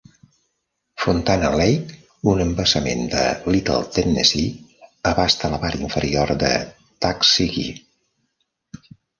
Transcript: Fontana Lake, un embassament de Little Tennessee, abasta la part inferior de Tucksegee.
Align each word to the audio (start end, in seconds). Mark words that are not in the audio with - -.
Fontana 1.01 1.49
Lake, 1.59 1.97
un 2.31 2.41
embassament 2.45 3.03
de 3.11 3.21
Little 3.57 3.85
Tennessee, 3.99 4.81
abasta 5.13 5.53
la 5.55 5.61
part 5.67 5.87
inferior 5.89 6.35
de 6.47 6.53
Tucksegee. 7.07 7.79